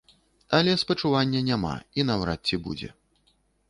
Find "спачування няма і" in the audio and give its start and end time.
0.83-2.09